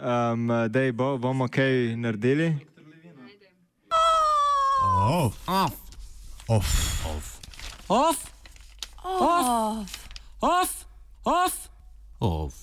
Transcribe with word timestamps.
um, 0.00 0.48
da 0.68 0.92
bo, 0.92 1.18
bomo 1.18 1.48
kaj 1.48 1.96
naredili. 1.96 2.56
Off. 4.82 5.36
Off. 5.46 5.74
Off. 6.48 7.00
Off. 7.04 7.38
Off. 7.88 8.26
Off. 10.40 10.86
Off. 11.24 11.68
Off. 12.20 12.54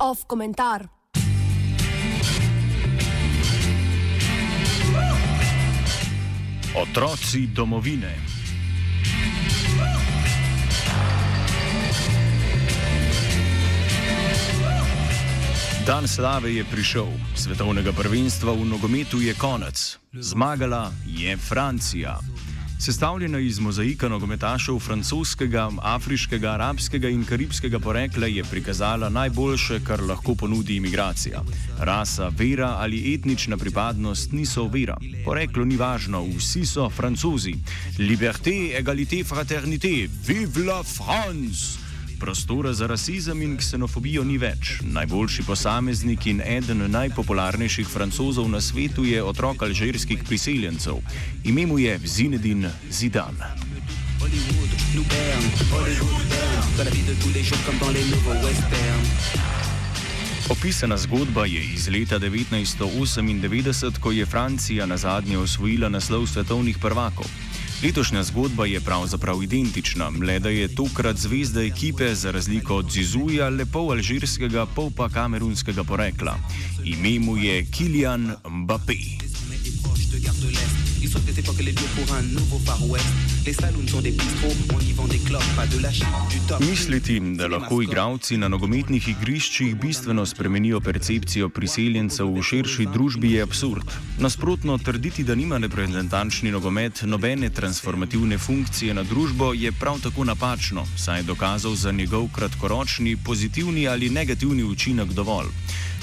Off 0.00 0.24
komentar. 0.30 0.88
Otroci 6.74 7.46
domovine. 7.52 8.29
Dan 15.90 16.06
slave 16.08 16.54
je 16.54 16.62
prišel, 16.62 17.10
svetovnega 17.34 17.90
prvenstva 17.90 18.54
v 18.54 18.62
nogometu 18.62 19.18
je 19.18 19.34
konec. 19.34 19.98
Zmagala 20.14 20.94
je 21.02 21.34
Francija. 21.34 22.14
Sestavljena 22.78 23.42
iz 23.42 23.58
mozaika 23.58 24.06
nogometašev 24.08 24.78
francoskega, 24.78 25.66
afriškega, 25.82 26.52
arabskega 26.54 27.10
in 27.10 27.26
karibskega 27.26 27.82
porekla 27.82 28.30
je 28.30 28.44
prikazala 28.44 29.08
najboljše, 29.10 29.80
kar 29.82 29.98
lahko 30.06 30.38
ponudi 30.38 30.78
imigracija. 30.78 31.42
Rasa, 31.82 32.30
vera 32.38 32.76
ali 32.78 33.14
etnična 33.14 33.56
pripadnost 33.56 34.32
niso 34.32 34.70
vera. 34.70 34.94
Poreklo 35.24 35.64
ni 35.64 35.76
važno, 35.76 36.22
vsi 36.38 36.66
so 36.66 36.86
francozi. 36.90 37.58
Liberté, 37.98 38.78
égalité, 38.78 39.26
fraternité, 39.26 40.06
vive 40.06 40.62
la 40.62 40.84
France! 40.86 41.89
Prostora 42.20 42.72
za 42.72 42.86
rasizem 42.86 43.42
in 43.42 43.56
ksenofobijo 43.56 44.24
ni 44.24 44.36
več. 44.38 44.74
Najboljši 44.84 45.42
posameznik 45.42 46.26
in 46.26 46.42
eden 46.44 46.84
najpopularnejših 46.92 47.88
francozov 47.88 48.48
na 48.52 48.60
svetu 48.60 49.04
je 49.08 49.22
otrok 49.24 49.62
alžirskih 49.62 50.24
priseljencev. 50.28 51.00
Ime 51.44 51.66
mu 51.66 51.78
je 51.78 51.98
Zinedine 52.04 52.72
Zidane. 52.90 53.48
Hollywood, 54.20 54.72
nous 54.94 55.06
berne, 55.08 55.48
Hollywood 55.72 56.28
berne, 56.28 56.76
dans 56.76 56.84
la 56.84 56.90
vie 56.90 57.06
de 57.08 57.14
tous 57.22 57.32
les 57.34 57.42
jours 57.42 57.64
comme 57.64 57.78
dans 57.78 57.94
les 57.96 58.04
nouveaux 58.12 58.36
westerns. 58.44 59.08
Opisana 60.50 60.96
zgodba 60.96 61.46
je 61.46 61.64
iz 61.74 61.88
leta 61.88 62.18
1998, 62.18 63.98
ko 64.00 64.12
je 64.12 64.26
Francija 64.26 64.86
na 64.86 64.96
zadnje 64.96 65.38
osvojila 65.38 65.88
naslov 65.88 66.26
svetovnih 66.26 66.78
prvakov. 66.78 67.26
Letošnja 67.82 68.22
zgodba 68.22 68.66
je 68.66 68.80
pravzaprav 68.80 69.42
identična, 69.42 70.10
le 70.26 70.38
da 70.38 70.48
je 70.48 70.74
tokrat 70.74 71.16
zvezda 71.16 71.62
ekipe, 71.62 72.14
za 72.14 72.30
razliko 72.30 72.76
od 72.76 72.90
Zizuja, 72.90 73.48
le 73.48 73.64
pol 73.66 73.92
alžirskega, 73.92 74.66
pol 74.74 74.90
pa 74.96 75.08
kamerunskega 75.08 75.84
porekla. 75.84 76.36
Ime 76.84 77.18
mu 77.24 77.36
je 77.36 77.64
Kilian 77.64 78.34
Mbappé. 78.48 79.29
Ils 81.10 81.12
sont 81.12 81.26
des 81.26 81.40
époques 81.40 81.58
les 81.58 81.72
lieux 81.72 81.90
pour 81.96 82.14
un 82.14 82.22
nouveau 82.22 82.58
Far 82.58 82.78
West. 82.88 83.04
Les 83.44 83.52
saloons 83.52 83.88
sont 83.88 84.00
des 84.00 84.12
bistrots, 84.12 84.54
on 84.72 84.78
y 84.78 84.92
vend 84.92 85.08
des 85.08 85.18
clopes, 85.18 85.42
pas 85.56 85.66
de 85.66 85.78
la 85.82 85.90
chip, 85.90 86.06
du 86.30 86.38
top. 86.46 86.60
Misliti, 86.60 87.18
da 87.34 87.48
lahko 87.48 87.80
igralci 87.82 88.36
na 88.38 88.48
nogometnih 88.48 89.08
igriščih 89.08 89.74
bistveno 89.74 90.26
spremenijo 90.26 90.80
percepcijo 90.80 91.48
priseljencev 91.48 92.30
v 92.30 92.44
širši 92.46 92.86
družbi, 92.94 93.32
je 93.32 93.42
absurd. 93.42 93.90
Nasprotno, 94.20 94.78
trditi, 94.78 95.24
da 95.24 95.34
nima 95.34 95.58
reprezentančni 95.58 96.52
nogomet 96.54 97.02
nobene 97.02 97.50
transformativne 97.50 98.38
funkcije 98.38 98.94
na 98.94 99.02
družbo, 99.02 99.52
je 99.54 99.72
prav 99.72 99.98
tako 100.04 100.24
napačno, 100.24 100.86
saj 100.96 101.24
je 101.24 101.30
dokazal 101.32 101.74
za 101.74 101.92
njegov 101.92 102.28
kratkoročni 102.34 103.16
pozitivni 103.16 103.88
ali 103.88 104.10
negativni 104.10 104.62
učinek 104.62 105.10
dovolj. 105.16 105.50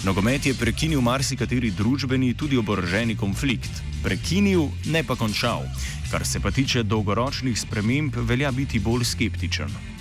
Nogomet 0.05 0.45
je 0.45 0.53
prekinil 0.53 1.01
marsikateri 1.01 1.71
družbeni, 1.73 2.35
tudi 2.37 2.57
oboroženi 2.57 3.15
konflikt. 3.17 3.81
Prekinil, 4.03 4.69
ne 4.93 5.01
pa 5.03 5.17
končal. 5.17 5.65
Kar 6.11 6.25
se 6.25 6.39
pa 6.39 6.51
tiče 6.51 6.83
dolgoročnih 6.83 7.57
sprememb, 7.59 8.15
velja 8.29 8.51
biti 8.51 8.79
bolj 8.79 9.03
skeptičen. 9.03 9.96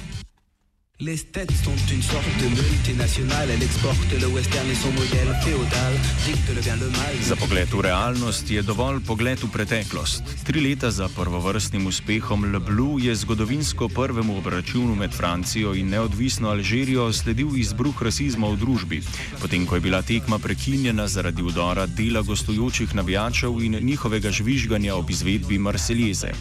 Les 0.98 1.18
têtes 1.18 1.52
sont 1.62 1.76
une 1.92 2.00
sorte 2.00 2.24
de 2.40 2.48
multinationale, 2.48 3.50
elle 3.50 3.62
exporte 3.62 4.18
le 4.18 4.28
western 4.28 4.66
et 4.70 4.74
son 4.74 4.90
modèle 4.92 5.28
féodal, 5.44 5.92
dicte 6.24 6.48
le 6.54 6.62
bien 6.62 6.76
le 6.76 6.88
mal. 6.88 7.12
Za 7.20 7.36
pogled 7.36 7.68
v 7.68 7.80
realnost 7.84 8.48
je 8.48 8.62
dovolj 8.64 9.02
pogled 9.04 9.36
v 9.44 9.50
preteklost. 9.52 10.24
Tri 10.48 10.62
leta 10.64 10.88
za 10.90 11.10
prvovrstnim 11.12 11.84
uspehom 11.84 12.48
Le 12.48 12.60
Bleu 12.64 12.96
je 12.98 13.12
zgodovinsko 13.14 13.90
prvemu 13.92 14.38
obračunu 14.38 14.94
med 14.96 15.12
Francijo 15.12 15.74
in 15.76 15.92
neodvisno 15.92 16.48
Alžirijo 16.48 17.12
sledil 17.12 17.52
izbruh 17.60 18.00
rasizma 18.00 18.48
v 18.48 18.56
družbi, 18.56 19.02
potem 19.36 19.68
ko 19.68 19.76
je 19.76 19.84
bila 19.84 20.00
tekma 20.00 20.38
prekinjena 20.38 21.04
zaradi 21.12 21.44
udora 21.44 21.84
dela 21.86 22.24
gostujočih 22.24 22.94
navijačev 22.94 23.60
in 23.60 23.76
njihovega 23.84 24.32
žvižganja 24.32 24.96
ob 24.96 25.10
izvedbi 25.10 25.58
Marseljeze. 25.58 26.32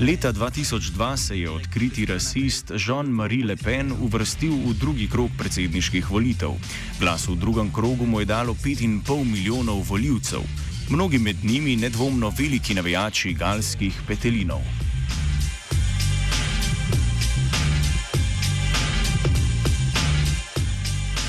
Leta 0.00 0.32
2002 0.32 1.16
se 1.16 1.40
je 1.40 1.50
odkriti 1.50 2.06
rasist 2.06 2.70
Jean-Marie 2.70 3.44
Le 3.44 3.56
Pen 3.56 3.92
uvrstil 3.92 4.52
v 4.52 4.74
drugi 4.78 5.08
krog 5.10 5.30
predsedniških 5.38 6.10
volitev. 6.10 6.54
Glas 7.00 7.26
v 7.28 7.34
drugem 7.34 7.72
krogu 7.74 8.06
mu 8.06 8.20
je 8.20 8.30
dalo 8.30 8.54
5,5 8.54 9.24
milijonov 9.24 9.82
voljivcev, 9.88 10.40
mnogi 10.90 11.18
med 11.18 11.36
njimi 11.44 11.76
nedvomno 11.76 12.30
veliki 12.38 12.74
navijači 12.74 13.32
galskih 13.34 13.94
petelinov. 14.06 14.87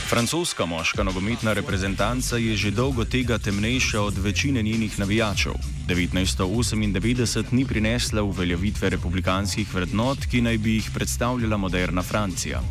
Francoska 0.09 0.65
moška 0.65 1.03
nogometna 1.03 1.53
reprezentanca 1.53 2.37
je 2.37 2.57
že 2.57 2.71
dolgo 2.71 3.05
tega 3.05 3.37
temnejša 3.37 4.01
od 4.01 4.17
večine 4.17 4.61
njenih 4.61 4.99
navijačev. 4.99 5.53
1998 5.87 7.53
ni 7.53 7.65
prinesla 7.65 8.23
uveljavitve 8.23 8.89
republikanskih 8.89 9.73
vrednot, 9.73 10.25
ki 10.25 10.41
naj 10.41 10.57
bi 10.57 10.73
jih 10.73 10.89
predstavljala 10.93 11.57
moderna 11.57 12.01
Francija. 12.01 12.61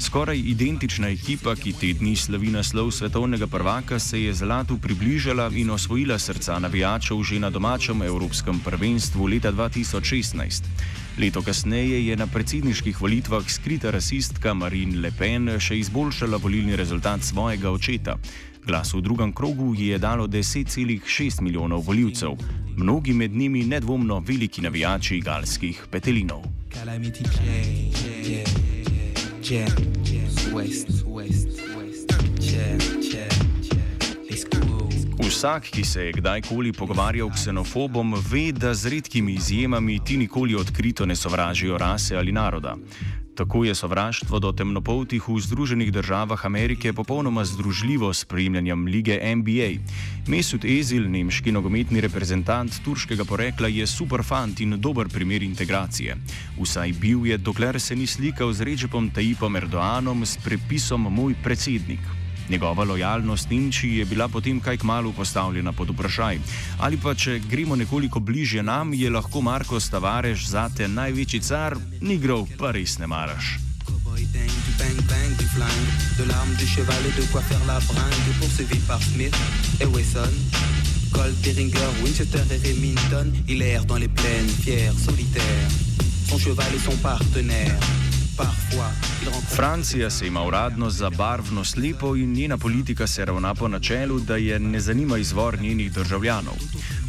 Skoraj 0.00 0.36
identična 0.36 1.08
ekipa, 1.08 1.54
ki 1.56 1.72
te 1.72 1.92
dni 1.92 2.16
slavi 2.16 2.50
naslov 2.50 2.90
svetovnega 2.90 3.46
prvaka, 3.46 3.98
se 3.98 4.22
je 4.22 4.34
zlatu 4.34 4.76
približala 4.78 5.50
in 5.54 5.70
osvojila 5.70 6.18
srca 6.18 6.58
navijačev 6.58 7.22
že 7.22 7.38
na 7.40 7.50
domačem 7.50 8.02
evropskem 8.02 8.60
prvenstvu 8.60 9.26
leta 9.26 9.52
2016. 9.52 11.01
Leto 11.18 11.42
kasneje 11.42 12.06
je 12.06 12.16
na 12.16 12.26
predsedniških 12.26 13.00
volitvah 13.00 13.44
skrita 13.48 13.90
rasistka 13.90 14.54
Marine 14.54 14.96
Le 14.96 15.10
Pen 15.18 15.50
še 15.60 15.76
izboljšala 15.78 16.38
volilni 16.40 16.76
rezultat 16.76 17.20
svojega 17.20 17.70
očeta. 17.70 18.16
Glas 18.64 18.94
v 18.94 19.02
drugem 19.04 19.32
krogu 19.32 19.74
ji 19.74 19.90
je 19.92 19.98
dalo 19.98 20.26
10,6 20.26 21.42
milijonov 21.42 21.84
voljivcev, 21.84 22.32
mnogi 22.76 23.12
med 23.12 23.36
njimi 23.36 23.64
nedvomno 23.64 24.20
veliki 24.20 24.62
navijači 24.62 25.20
galskih 25.20 25.84
petelinov. 25.90 26.48
Calamity 26.72 27.28
Jane, 27.36 27.92
Jane, 28.00 28.44
Jane, 29.44 29.74
Jane, 30.06 30.32
West, 30.54 30.88
West, 30.88 31.04
West, 31.06 31.41
Vsak, 35.42 35.74
ki 35.74 35.82
se 35.84 36.04
je 36.06 36.12
kdajkoli 36.12 36.70
pogovarjal 36.72 37.26
ksenofobom, 37.34 38.14
ve, 38.30 38.52
da 38.54 38.70
z 38.74 38.86
redkimi 38.86 39.34
izjemami 39.34 39.98
ti 40.04 40.14
nikoli 40.16 40.54
odkrito 40.54 41.06
ne 41.06 41.16
sovražijo 41.16 41.78
rase 41.78 42.16
ali 42.16 42.32
naroda. 42.32 42.76
Tako 43.34 43.64
je 43.64 43.74
sovraštvo 43.74 44.38
do 44.38 44.52
temnopoltih 44.52 45.28
v 45.28 45.40
Združenih 45.40 45.90
državah 45.92 46.46
Amerike 46.46 46.92
popolnoma 46.92 47.44
združljivo 47.44 48.14
s 48.14 48.22
spremljanjem 48.22 48.86
lige 48.86 49.18
NBA. 49.36 49.82
Mesut 50.30 50.64
Ezil, 50.64 51.10
nemški 51.10 51.50
nogometni 51.52 52.00
reprezentant 52.00 52.78
turškega 52.84 53.24
porekla, 53.24 53.66
je 53.68 53.86
superfant 53.86 54.60
in 54.60 54.78
dober 54.78 55.10
primer 55.10 55.42
integracije. 55.42 56.16
Vsaj 56.60 56.92
bil 56.92 57.26
je, 57.26 57.38
dokler 57.38 57.80
se 57.80 57.96
ni 57.96 58.06
slikal 58.06 58.52
z 58.52 58.62
Recepom 58.62 59.10
Tayyipom 59.10 59.56
Erdoanom 59.58 60.22
s 60.22 60.38
prepisom 60.38 61.10
Moj 61.10 61.34
predsednik. 61.42 62.21
Njegova 62.48 62.84
lojalnost 62.84 63.50
Nemčiji 63.50 63.96
je 63.96 64.04
bila 64.04 64.28
potem 64.28 64.60
kaj 64.60 64.76
kmalo 64.76 65.12
postavljena 65.12 65.72
pod 65.72 65.90
vprašaj. 65.90 66.38
Ali 66.78 66.96
pa, 66.96 67.14
če 67.14 67.38
gremo 67.50 67.76
nekoliko 67.76 68.20
bližje 68.20 68.62
nam, 68.62 68.94
je 68.94 69.10
lahko 69.10 69.40
Marko 69.40 69.80
Stavareš 69.80 70.46
zate 70.46 70.88
največji 70.88 71.40
car, 71.40 71.76
nigrov 72.00 72.48
pa 72.58 72.70
res 72.70 72.98
ne 72.98 73.06
maraš. 73.06 73.58
De 76.18 76.24
l'arme, 76.24 76.54
du 76.58 76.66
cheval 76.66 77.06
et 77.06 77.20
de 77.20 77.26
quoi 77.32 77.40
faire 77.42 77.64
la 77.66 77.78
bringue. 77.80 78.32
Poursuivi 78.40 78.78
par 78.86 79.02
Smith 79.02 79.34
et 79.80 79.86
Wesson, 79.86 80.32
Colt, 81.12 81.34
Beringer, 81.42 81.90
Winchester 82.02 82.42
et 82.50 82.68
Remington, 82.68 83.32
il 83.48 83.62
erre 83.62 83.84
dans 83.84 83.96
les 83.96 84.08
plaines, 84.08 84.48
fier, 84.48 84.92
solitaire. 84.92 85.68
Son 86.28 86.38
cheval 86.38 86.74
est 86.74 86.84
son 86.90 86.96
partenaire. 86.98 87.78
Francija 89.56 90.10
se 90.10 90.26
ima 90.26 90.42
uradno 90.42 90.90
za 90.90 91.10
barvno 91.10 91.64
slepo 91.64 92.16
in 92.16 92.32
njena 92.32 92.58
politika 92.58 93.06
se 93.06 93.24
ravna 93.24 93.54
po 93.54 93.68
načelu, 93.68 94.20
da 94.20 94.36
je 94.36 94.58
ne 94.58 94.80
zanima 94.80 95.18
izvor 95.18 95.60
njenih 95.60 95.92
državljanov. 95.92 96.54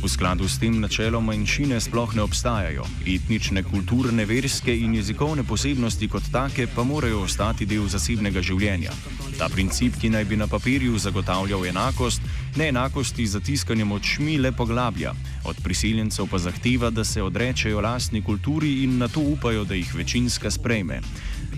V 0.03 0.09
skladu 0.09 0.47
s 0.47 0.59
tem 0.59 0.79
načelom 0.79 1.25
manjšine 1.25 1.81
sploh 1.81 2.15
ne 2.15 2.21
obstajajo, 2.21 2.83
etnične, 3.07 3.63
kulturne, 3.63 4.25
verske 4.25 4.75
in 4.77 4.95
jezikovne 4.95 5.43
posebnosti 5.43 6.07
kot 6.07 6.23
take 6.31 6.67
pa 6.75 6.83
morajo 6.83 7.21
ostati 7.21 7.65
del 7.65 7.87
zasebnega 7.87 8.41
življenja. 8.41 8.91
Ta 9.37 9.49
princip, 9.49 9.95
ki 10.01 10.09
naj 10.09 10.25
bi 10.25 10.37
na 10.37 10.47
papirju 10.47 10.99
zagotavljal 10.99 11.65
enakost, 11.65 12.21
neenakosti 12.55 13.27
z 13.27 13.31
zatiskanjem 13.31 13.91
očmi 13.91 14.37
le 14.37 14.51
poglablja, 14.51 15.13
od 15.45 15.55
priseljencev 15.63 16.27
pa 16.31 16.37
zahteva, 16.37 16.89
da 16.89 17.03
se 17.03 17.23
odrečejo 17.23 17.81
lastni 17.81 18.21
kulturi 18.21 18.83
in 18.83 18.97
na 18.97 19.07
to 19.07 19.19
upajo, 19.19 19.63
da 19.63 19.73
jih 19.73 19.95
večinska 19.95 20.51
sprejme. 20.51 21.01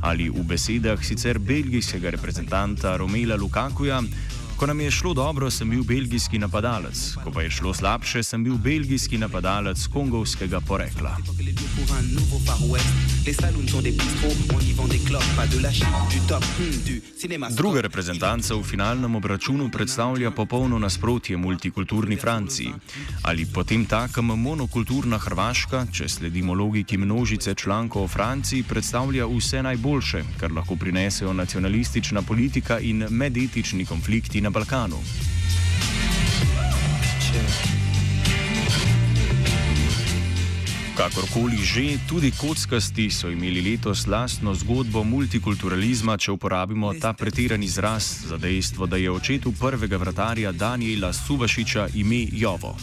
Ali 0.01 0.29
v 0.29 0.43
besedah 0.43 1.03
sicer 1.03 1.39
belgijskega 1.39 2.09
reprezentanta 2.09 2.97
Romela 2.97 3.35
Lukakuja, 3.35 4.01
Ko 4.57 4.65
nam 4.65 4.79
je 4.81 4.91
šlo 4.91 5.13
dobro, 5.13 5.51
sem 5.51 5.69
bil 5.69 5.83
belgijski 5.83 6.39
napadalec, 6.39 7.15
ko 7.23 7.31
pa 7.31 7.41
je 7.41 7.49
šlo 7.51 7.73
slabše, 7.73 8.23
sem 8.23 8.43
bil 8.43 8.55
belgijski 8.57 9.17
napadalec 9.17 9.87
kongovskega 9.93 10.61
porekla. 10.61 11.17
Druga 17.57 17.81
reprezentanca 17.81 18.55
v 18.55 18.63
finalnem 18.63 19.15
obračunu 19.15 19.69
predstavlja 19.71 20.31
popolno 20.31 20.79
nasprotje 20.79 21.37
multikulturni 21.37 22.15
Franciji. 22.15 22.71
Ali 23.23 23.45
potem 23.45 23.85
takem 23.85 24.25
monokulturna 24.25 25.17
Hrvaška, 25.17 25.85
če 25.91 26.09
sledimo 26.09 26.53
logiki 26.53 26.97
množice 26.97 27.53
člankov 27.55 28.03
o 28.03 28.07
Franciji, 28.07 28.63
predstavlja 28.63 29.27
vse 29.27 29.63
najboljše, 29.63 30.23
kar 30.39 30.51
lahko 30.51 30.75
prinesejo 30.75 31.33
nacionalistična 31.33 32.21
politika 32.21 32.79
in 32.79 33.07
medetični 33.09 33.85
konflikti 33.85 34.44
na 34.45 34.53
Balkanu. 34.53 35.01
Kakorkoli 40.95 41.57
že, 41.65 41.97
tudi 42.07 42.31
kockasti 42.31 43.09
so 43.11 43.27
imeli 43.29 43.61
letos 43.61 44.05
lastno 44.07 44.53
zgodbo 44.53 45.03
multikulturalizma, 45.03 46.15
če 46.17 46.31
uporabimo 46.31 46.93
ta 47.01 47.11
pretiran 47.13 47.63
izraz 47.63 48.29
za 48.29 48.37
dejstvo, 48.37 48.85
da 48.85 49.01
je 49.01 49.11
očetu 49.11 49.51
prvega 49.51 49.97
vratarja 49.97 50.51
Daniela 50.51 51.13
Suvašiča 51.13 51.89
ime 51.97 52.27
Jovo. 52.31 52.77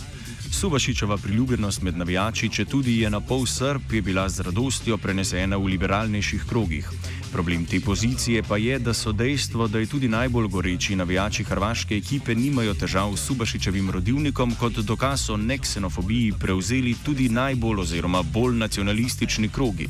Subašičeva 0.53 1.17
priljubljenost 1.17 1.83
med 1.83 1.97
navijači, 1.97 2.51
če 2.51 2.65
tudi 2.65 3.01
je 3.01 3.11
na 3.11 3.21
pol 3.21 3.47
srb, 3.47 3.93
je 3.93 4.03
bila 4.03 4.29
z 4.29 4.51
radostjo 4.51 4.99
prenesena 4.99 5.57
v 5.57 5.73
liberalnejših 5.73 6.45
krogih. 6.49 6.91
Problem 7.33 7.65
te 7.67 7.81
pozicije 7.81 8.43
pa 8.43 8.57
je, 8.57 8.79
da 8.79 8.95
so 8.95 9.13
dejstvo, 9.13 9.69
da 9.69 9.79
je 9.79 9.87
tudi 9.87 10.09
najbolj 10.09 10.49
goreči 10.49 10.97
navijači 10.97 11.45
hrvaške 11.45 11.97
ekipe 11.97 12.35
nimajo 12.35 12.75
težav 12.75 13.17
s 13.17 13.27
Subašičevim 13.27 13.91
rodilnikom, 13.91 14.55
kot 14.61 14.73
dokaz 14.73 15.31
o 15.31 15.37
neksenofobiji 15.37 16.33
prevzeli 16.41 16.95
tudi 17.05 17.29
najbolj 17.29 17.81
oziroma 17.81 18.23
bolj 18.23 18.57
nacionalistični 18.57 19.49
krogi. 19.49 19.89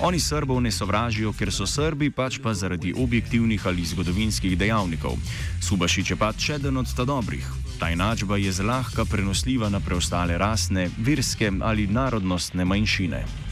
Oni 0.00 0.20
Srbov 0.20 0.62
ne 0.62 0.70
sovražijo, 0.70 1.32
ker 1.32 1.50
so 1.52 1.66
Srbi, 1.66 2.10
pač 2.10 2.38
pa 2.38 2.54
zaradi 2.54 2.94
objektivnih 2.96 3.66
ali 3.66 3.84
zgodovinskih 3.84 4.58
dejavnikov. 4.58 5.18
Subašič 5.60 6.10
je 6.10 6.16
pač 6.16 6.50
eden 6.50 6.76
od 6.76 6.94
ta 6.96 7.04
dobrih. 7.04 7.44
Ta 7.78 7.90
enačba 7.90 8.36
je 8.36 8.52
zlahka 8.52 9.04
prenosljiva 9.04 9.68
na 9.68 9.80
preostale 9.80 10.38
rasne, 10.38 10.88
verske 10.98 11.50
ali 11.60 11.86
narodnostne 11.86 12.64
manjšine. 12.64 13.49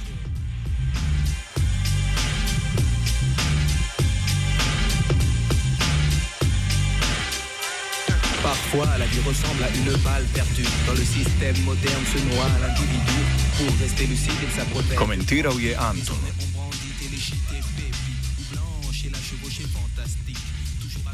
Parfois, 8.71 8.99
la 8.99 9.07
vie 9.07 9.21
ressemble 9.21 9.63
à 9.63 9.71
une 9.71 9.97
balle 10.03 10.25
perdue. 10.35 10.63
Dans 10.87 10.93
le 10.93 10.99
système 10.99 11.57
moderne 11.65 12.05
se 12.05 12.19
noie 12.19 12.49
l'individu. 12.61 13.19
Pour 13.57 13.81
rester 13.81 14.07
lucide, 14.07 14.35
il 14.43 14.55
s'approtège. 14.55 14.99
Komentiral 14.99 15.53
je 15.59 15.75
Anton. 15.75 16.13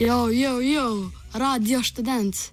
Jo, 0.01 0.31
jo, 0.33 0.61
jo, 0.63 1.13
radio 1.33 1.81
študent. 1.81 2.51